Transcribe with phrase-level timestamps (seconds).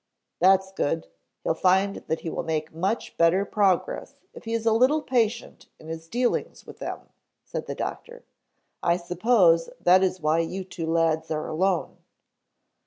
[0.39, 1.05] "That's good.
[1.43, 5.67] He'll find that he will make much better progress if he is a little patient
[5.77, 7.09] in his dealings with them,"
[7.43, 8.23] said the doctor.
[8.81, 11.97] "I suppose that is why you two lads are alone."